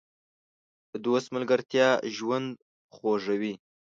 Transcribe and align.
د 0.91 0.93
دوست 1.05 1.27
ملګرتیا 1.35 1.87
ژوند 2.15 2.49
خوږوي. 2.95 3.53